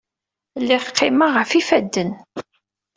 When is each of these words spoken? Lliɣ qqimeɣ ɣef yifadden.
Lliɣ 0.61 0.83
qqimeɣ 0.89 1.29
ɣef 1.37 1.51
yifadden. 1.53 2.11